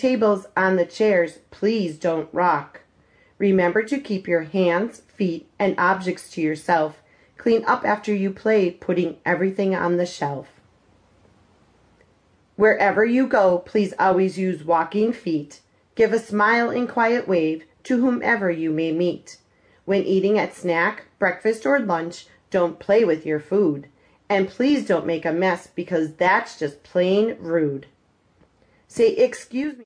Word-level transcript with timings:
tables 0.00 0.46
on 0.56 0.76
the 0.76 0.86
chairs, 0.86 1.40
please 1.50 1.98
don't 1.98 2.32
rock. 2.32 2.80
Remember 3.38 3.82
to 3.82 4.00
keep 4.00 4.26
your 4.26 4.42
hands, 4.42 5.02
feet, 5.14 5.48
and 5.58 5.78
objects 5.78 6.30
to 6.30 6.40
yourself. 6.40 7.02
Clean 7.36 7.64
up 7.66 7.84
after 7.84 8.14
you 8.14 8.30
play, 8.30 8.70
putting 8.70 9.18
everything 9.24 9.74
on 9.74 9.96
the 9.96 10.06
shelf. 10.06 10.48
Wherever 12.56 13.04
you 13.04 13.26
go, 13.26 13.58
please 13.58 13.94
always 13.98 14.38
use 14.38 14.64
walking 14.64 15.12
feet. 15.12 15.60
Give 15.94 16.12
a 16.12 16.18
smile 16.18 16.70
and 16.70 16.88
quiet 16.88 17.26
wave 17.28 17.64
to 17.84 18.00
whomever 18.00 18.50
you 18.50 18.70
may 18.70 18.92
meet. 18.92 19.38
When 19.84 20.02
eating 20.04 20.38
at 20.38 20.54
snack, 20.54 21.06
breakfast, 21.18 21.64
or 21.64 21.78
lunch, 21.78 22.26
don't 22.50 22.78
play 22.78 23.04
with 23.04 23.24
your 23.24 23.40
food. 23.40 23.88
And 24.28 24.48
please 24.48 24.86
don't 24.86 25.06
make 25.06 25.24
a 25.24 25.32
mess 25.32 25.66
because 25.66 26.14
that's 26.14 26.58
just 26.58 26.82
plain 26.82 27.36
rude. 27.38 27.86
Say, 28.86 29.10
excuse 29.10 29.74
me. 29.74 29.78